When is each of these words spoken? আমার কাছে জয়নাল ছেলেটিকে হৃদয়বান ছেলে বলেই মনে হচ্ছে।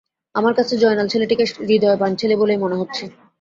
আমার 0.35 0.53
কাছে 0.55 0.73
জয়নাল 0.77 1.07
ছেলেটিকে 1.09 1.43
হৃদয়বান 1.61 2.11
ছেলে 2.15 2.35
বলেই 2.41 2.59
মনে 2.63 2.79
হচ্ছে। 2.81 3.03